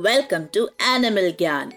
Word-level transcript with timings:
Welcome 0.00 0.44
to 0.54 0.68
animal 0.82 1.30
ज्ञान 1.30 1.72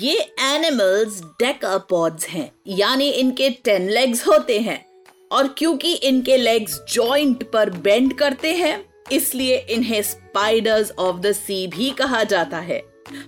ये 0.00 0.18
animals 0.40 1.20
डेकापॉड्स 1.20 2.26
हैं, 2.26 2.52
यानी 2.68 3.08
इनके 3.10 3.50
टेन 3.50 3.88
लेग्स 3.90 4.26
होते 4.26 4.58
हैं। 4.58 4.84
और 5.32 5.48
क्योंकि 5.58 5.92
इनके 5.92 6.36
लेग्स 6.36 6.80
जॉइंट 6.92 7.42
पर 7.50 7.70
बेंड 7.70 8.12
करते 8.18 8.54
हैं, 8.54 8.84
इसलिए 9.12 9.56
इन्हें 9.70 10.02
स्पाइडर्स 10.02 10.90
ऑफ़ 10.90 11.16
द 11.16 11.32
सी 11.32 11.66
भी 11.66 11.90
कहा 11.90 12.24
जाता 12.24 12.58
है। 12.58 12.82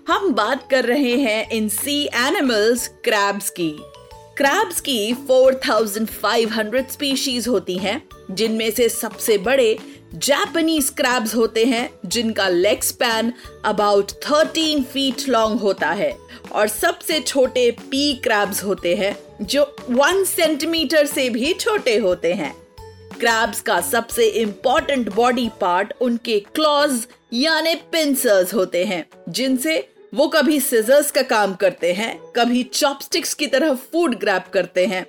हम 0.09 0.33
बात 0.35 0.71
कर 0.71 0.85
रहे 0.85 1.17
हैं 1.17 1.51
इन 1.51 1.69
सी 1.69 2.05
एनिमल्स 2.05 2.89
क्रैब्स 2.89 3.51
की। 3.51 3.71
क्रैब्स 4.37 4.81
की 4.81 5.13
4500 5.31 6.91
स्पीशीज 6.91 7.49
होती 7.49 7.79
हैं, 7.79 8.03
जिनमें 8.31 8.71
से 8.71 8.89
सबसे 8.89 9.39
बड़े 9.39 9.79
जापानीज 10.15 10.91
क्रैब्स 10.91 11.35
होते 11.35 11.65
हैं, 11.65 11.91
जिनका 12.07 12.49
leg 12.49 12.83
span 12.83 13.33
about 13.65 14.13
13 14.13 14.83
feet 14.83 15.29
long 15.29 15.61
होता 15.61 15.91
है। 15.91 16.19
और 16.53 16.69
सबसे 16.69 17.21
छोटे 17.21 17.71
पी 17.71 18.15
क्रैब्स 18.15 18.65
होते 18.65 18.95
हैं, 18.95 19.17
जो 19.43 19.77
वन 19.91 20.25
सेंटीमीटर 20.25 21.07
से 21.07 21.31
भी 21.31 21.53
छोटे 21.53 21.99
होते 21.99 22.33
हैं। 22.33 22.55
क्रैब्स 23.21 23.61
का 23.61 23.81
सबसे 23.81 24.27
इंपॉर्टेंट 24.27 25.15
बॉडी 25.15 25.51
पार्ट 25.61 25.93
उनके 26.01 26.41
क्लॉज 26.41 27.07
यानी 27.33 27.75
पिंसर्स 27.75 28.55
होते 28.55 28.85
हैं, 28.85 29.07
जिनसे 29.29 29.89
वो 30.15 30.29
कभी 30.29 30.61
सिजर्स 30.61 31.11
का 31.11 31.23
काम 31.23 31.55
करते 31.55 31.93
हैं, 31.93 32.21
कभी 32.37 32.63
चॉपस्टिक्स 32.63 33.35
की 33.35 33.47
तरह 33.47 33.75
फ़ूड 33.75 34.15
ग्रैब 34.15 34.43
करते 34.53 34.87
हैं। 34.87 35.07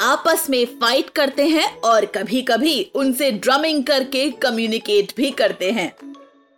आपस 0.00 0.46
में 0.50 0.64
फाइट 0.80 1.08
करते 1.10 1.46
हैं 1.46 1.66
और 1.80 2.04
कभी 2.06 2.40
कभी 2.42 2.80
उनसे 2.94 3.30
ड्रमिंग 3.32 3.82
करके 3.84 4.30
कम्युनिकेट 4.42 5.12
भी 5.16 5.30
करते 5.30 5.70
हैं 5.70 5.92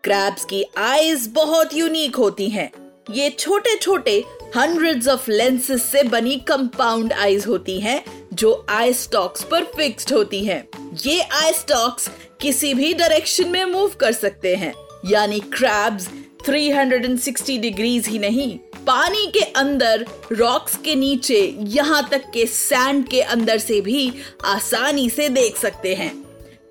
क्रैब्स 0.04 0.44
की 0.44 0.64
आईज 0.78 1.26
बहुत 1.26 1.74
यूनिक 1.74 2.16
होती 2.16 2.48
हैं। 2.48 2.70
ये 3.10 3.30
छोटे 3.30 3.76
छोटे 3.76 4.18
हंड्रेड्स 4.56 5.08
ऑफ़ 5.08 5.30
लेंसेस 5.30 5.82
से 5.82 6.02
बनी 6.02 6.36
कंपाउंड 6.48 7.12
आईज 7.12 7.46
होती 7.46 7.78
हैं, 7.80 8.02
जो 8.32 8.66
आई 8.68 8.92
स्टॉक्स 8.92 9.44
पर 9.44 9.64
फिक्स्ड 9.76 10.12
होती 10.12 10.44
हैं। 10.44 10.66
ये 11.04 11.20
आई 11.20 11.52
स्टॉक्स 11.52 12.08
किसी 12.40 12.74
भी 12.74 12.92
डायरेक्शन 12.94 13.48
में 13.48 13.64
मूव 13.64 13.94
कर 14.00 14.12
सकते 14.12 14.54
हैं 14.56 14.74
यानी 15.06 15.40
क्रैब्स 15.52 16.08
360 16.48 17.58
डिग्रीज 17.58 18.08
ही 18.08 18.18
नहीं 18.18 18.58
पानी 18.86 19.26
के 19.26 19.40
अंदर 19.40 20.06
रॉक्स 20.32 20.76
के 20.76 20.94
नीचे, 20.94 21.56
यहाँ 21.58 22.08
तक 22.08 22.22
के 22.34 22.46
सैंड 22.46 23.08
के 23.08 23.20
अंदर 23.20 23.58
से 23.58 23.80
भी 23.80 24.12
आसानी 24.44 25.10
से 25.10 25.28
देख 25.28 25.56
सकते 25.56 25.94
हैं। 25.94 26.22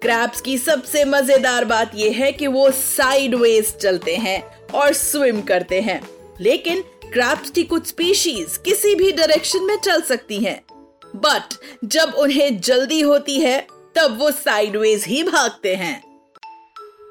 क्रैब्स 0.01 0.41
की 0.41 0.57
सबसे 0.57 1.05
मज़ेदार 1.05 1.65
बात 1.65 1.91
यह 1.95 2.17
है 2.17 2.31
कि 2.31 2.47
वो 2.47 2.71
साइडवेज 2.71 3.75
चलते 3.75 4.15
हैं 4.15 4.67
और 4.67 4.93
स्विम 4.93 5.41
करते 5.41 5.81
हैं। 5.81 6.09
लेकिन 6.41 6.81
क्रैब्स 6.81 7.49
की 7.49 7.63
कुछ 7.63 7.87
स्पीशीज 7.87 8.57
किसी 8.57 8.95
भी 8.95 9.11
डायरेक्शन 9.11 9.63
में 9.63 9.77
चल 9.77 10.01
सकती 10.01 10.39
हैं। 10.39 10.63
बट 11.15 11.55
जब 11.85 12.13
उन्हें 12.13 12.61
जल्दी 12.61 13.01
होती 13.01 13.39
है, 13.39 13.67
तब 13.95 14.17
वो 14.19 14.31
साइडवेज 14.31 15.05
ही 15.05 15.23
भागते 15.23 15.75
हैं। 15.75 16.03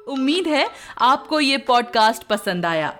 उम्मीद 0.07 0.47
है 0.47 0.67
आपको 0.97 1.39
ये 1.39 1.57
पॉडकास्ट 1.57 2.23
पसंद 2.23 2.65
आया। 2.65 2.99